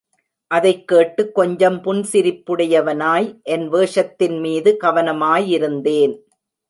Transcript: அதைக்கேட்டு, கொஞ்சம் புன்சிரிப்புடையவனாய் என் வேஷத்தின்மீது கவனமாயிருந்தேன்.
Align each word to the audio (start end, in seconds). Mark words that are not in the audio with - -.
அதைக்கேட்டு, 0.51 1.31
கொஞ்சம் 1.31 1.83
புன்சிரிப்புடையவனாய் 1.83 3.41
என் 3.43 3.71
வேஷத்தின்மீது 3.71 4.73
கவனமாயிருந்தேன். 4.83 6.15